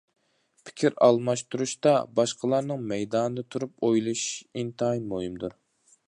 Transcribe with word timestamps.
پىكىر 0.67 0.95
ئالماشتۇرۇشتا 1.07 1.91
باشقىلارنىڭ 2.19 2.81
مەيدانىدا 2.91 3.43
تۇرۇپ 3.55 3.85
ئويلىشىش 3.89 4.31
ئىنتايىن 4.61 5.05
مۇھىمدۇر. 5.13 5.55